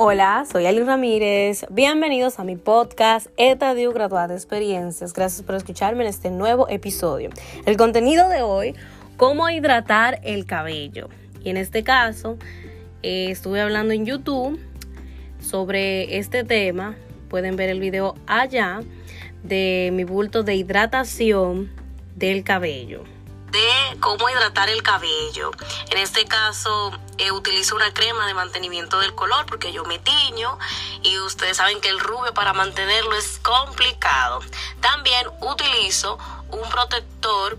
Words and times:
Hola, 0.00 0.46
soy 0.48 0.64
Ali 0.66 0.84
Ramírez. 0.84 1.66
Bienvenidos 1.70 2.38
a 2.38 2.44
mi 2.44 2.54
podcast 2.54 3.26
Etadio 3.36 3.92
Graduada 3.92 4.28
de 4.28 4.34
Experiencias. 4.34 5.12
Gracias 5.12 5.42
por 5.42 5.56
escucharme 5.56 6.04
en 6.04 6.10
este 6.10 6.30
nuevo 6.30 6.68
episodio. 6.68 7.30
El 7.66 7.76
contenido 7.76 8.28
de 8.28 8.40
hoy, 8.42 8.76
cómo 9.16 9.50
hidratar 9.50 10.20
el 10.22 10.46
cabello. 10.46 11.08
Y 11.42 11.50
en 11.50 11.56
este 11.56 11.82
caso, 11.82 12.38
eh, 13.02 13.32
estuve 13.32 13.60
hablando 13.60 13.92
en 13.92 14.06
YouTube 14.06 14.60
sobre 15.40 16.16
este 16.18 16.44
tema. 16.44 16.94
Pueden 17.28 17.56
ver 17.56 17.68
el 17.68 17.80
video 17.80 18.14
allá 18.28 18.78
de 19.42 19.90
mi 19.92 20.04
bulto 20.04 20.44
de 20.44 20.54
hidratación 20.54 21.72
del 22.14 22.44
cabello 22.44 23.02
de 23.50 23.96
cómo 24.00 24.28
hidratar 24.28 24.68
el 24.68 24.82
cabello. 24.82 25.50
En 25.90 25.98
este 25.98 26.24
caso 26.26 26.92
eh, 27.18 27.32
utilizo 27.32 27.76
una 27.76 27.92
crema 27.92 28.26
de 28.26 28.34
mantenimiento 28.34 29.00
del 29.00 29.14
color 29.14 29.46
porque 29.46 29.72
yo 29.72 29.84
me 29.84 29.98
tiño 29.98 30.58
y 31.02 31.18
ustedes 31.18 31.56
saben 31.56 31.80
que 31.80 31.88
el 31.88 31.98
rubio 32.00 32.34
para 32.34 32.52
mantenerlo 32.52 33.14
es 33.16 33.38
complicado. 33.42 34.40
También 34.80 35.26
utilizo 35.40 36.18
un 36.50 36.68
protector 36.68 37.58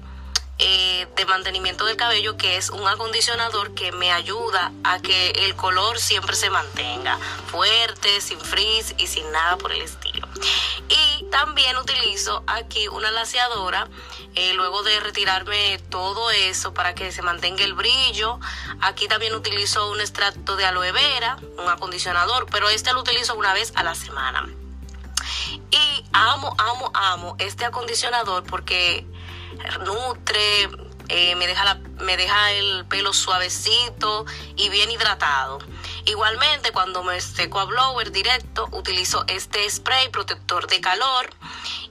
eh, 0.61 1.07
de 1.15 1.25
mantenimiento 1.25 1.85
del 1.85 1.95
cabello 1.95 2.35
que 2.35 2.57
es 2.57 2.69
un 2.69 2.85
acondicionador 2.85 3.73
que 3.75 3.93
me 3.93 4.11
ayuda 4.11 4.73
a 4.83 4.99
que 4.99 5.29
el 5.45 5.55
color 5.55 5.99
siempre 5.99 6.35
se 6.35 6.49
mantenga 6.49 7.17
fuerte, 7.49 8.19
sin 8.19 8.41
frizz 8.41 8.93
y 8.97 9.07
sin 9.07 9.31
nada 9.31 9.55
por 9.55 9.71
el 9.71 9.81
estilo. 9.81 10.27
Y 10.89 11.23
también 11.29 11.77
utilizo 11.77 12.43
aquí 12.47 12.87
una 12.87 13.11
laseadora 13.11 13.87
eh, 14.35 14.53
luego 14.53 14.83
de 14.83 14.99
retirarme 14.99 15.79
todo 15.89 16.31
eso 16.31 16.73
para 16.73 16.95
que 16.95 17.11
se 17.11 17.21
mantenga 17.21 17.63
el 17.63 17.73
brillo. 17.73 18.39
Aquí 18.81 19.07
también 19.07 19.35
utilizo 19.35 19.89
un 19.91 20.01
extracto 20.01 20.55
de 20.55 20.65
aloe 20.65 20.91
vera, 20.91 21.37
un 21.57 21.69
acondicionador, 21.69 22.47
pero 22.51 22.69
este 22.69 22.93
lo 22.93 23.01
utilizo 23.01 23.35
una 23.35 23.53
vez 23.53 23.71
a 23.75 23.83
la 23.83 23.95
semana. 23.95 24.47
Y 25.71 26.05
amo, 26.11 26.55
amo, 26.57 26.91
amo 26.93 27.35
este 27.39 27.65
acondicionador 27.65 28.43
porque 28.43 29.05
nutre, 29.85 30.69
eh, 31.09 31.35
me, 31.35 31.47
deja 31.47 31.79
me 31.99 32.17
deja 32.17 32.51
el 32.51 32.85
pelo 32.85 33.13
suavecito 33.13 34.25
y 34.55 34.69
bien 34.69 34.89
hidratado. 34.91 35.59
Igualmente, 36.09 36.71
cuando 36.71 37.03
me 37.03 37.21
seco 37.21 37.59
a 37.59 37.65
blower 37.65 38.11
directo, 38.11 38.67
utilizo 38.71 39.25
este 39.27 39.69
spray 39.69 40.09
protector 40.09 40.65
de 40.65 40.81
calor 40.81 41.29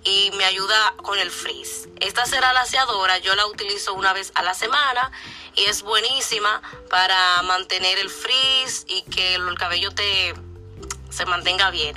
y 0.03 0.33
me 0.37 0.45
ayuda 0.45 0.93
con 1.05 1.21
el 1.21 1.31
frizz. 1.31 1.87
Esta 2.01 2.27
cera 2.27 2.53
laseadora 2.53 3.19
yo 3.19 3.37
la 3.37 3.47
utilizo 3.47 3.95
una 3.95 4.13
vez 4.13 4.33
a 4.35 4.43
la 4.43 4.55
semana 4.55 5.13
y 5.55 5.67
es 5.67 5.83
buenísima 5.83 6.61
para 6.91 7.43
mantener 7.43 7.97
el 8.01 8.11
frizz 8.11 8.87
y 8.89 9.03
que 9.03 9.37
el 9.37 9.57
cabello 9.57 9.93
te 9.93 10.35
se 11.11 11.25
mantenga 11.25 11.71
bien. 11.71 11.97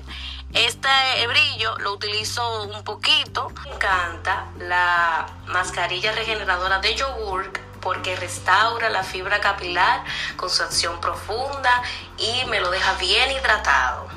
Este 0.54 0.90
brillo 1.26 1.76
lo 1.80 1.94
utilizo 1.94 2.66
un 2.66 2.84
poquito. 2.84 3.50
Me 3.66 3.74
encanta 3.74 4.46
la 4.60 5.26
mascarilla 5.48 6.12
regeneradora 6.12 6.78
de 6.78 6.94
yogur 6.94 7.71
porque 7.82 8.16
restaura 8.16 8.90
la 8.90 9.04
fibra 9.04 9.42
capilar 9.42 10.04
con 10.38 10.50
su 10.50 10.64
acción 10.64 11.02
profunda 11.02 11.82
y 12.18 12.46
me 12.46 12.60
lo 12.60 12.72
deja 12.72 12.94
bien 12.94 13.32
hidratado. 13.32 14.08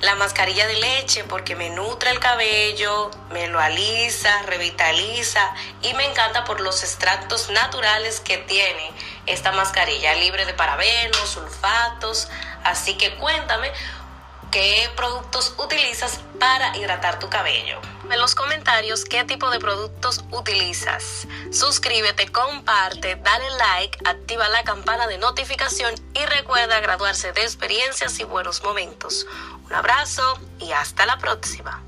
La 0.00 0.14
mascarilla 0.14 0.66
de 0.66 0.76
leche 0.76 1.24
porque 1.24 1.54
me 1.56 1.68
nutre 1.68 2.10
el 2.10 2.20
cabello, 2.20 3.10
me 3.30 3.48
lo 3.48 3.60
alisa, 3.60 4.42
revitaliza 4.42 5.54
y 5.82 5.92
me 5.92 6.06
encanta 6.06 6.44
por 6.44 6.62
los 6.62 6.82
extractos 6.82 7.50
naturales 7.50 8.20
que 8.20 8.38
tiene 8.38 8.90
esta 9.26 9.52
mascarilla, 9.52 10.14
libre 10.14 10.46
de 10.46 10.54
parabenos, 10.54 11.28
sulfatos. 11.28 12.28
Así 12.64 12.96
que 12.96 13.14
cuéntame 13.16 13.70
qué 14.50 14.90
productos 14.96 15.54
utilizas 15.58 16.20
para 16.38 16.76
hidratar 16.76 17.18
tu 17.18 17.28
cabello. 17.28 17.80
En 18.10 18.18
los 18.18 18.34
comentarios 18.34 19.04
qué 19.04 19.24
tipo 19.24 19.50
de 19.50 19.60
productos 19.60 20.24
utilizas. 20.32 21.28
Suscríbete, 21.52 22.28
comparte, 22.32 23.16
dale 23.16 23.50
like, 23.50 23.98
activa 24.04 24.48
la 24.48 24.64
campana 24.64 25.06
de 25.06 25.18
notificación 25.18 25.94
y 26.14 26.24
recuerda 26.26 26.80
graduarse 26.80 27.32
de 27.32 27.42
experiencias 27.42 28.18
y 28.18 28.24
buenos 28.24 28.62
momentos. 28.62 29.26
Un 29.66 29.74
abrazo 29.74 30.38
y 30.58 30.72
hasta 30.72 31.06
la 31.06 31.18
próxima. 31.18 31.82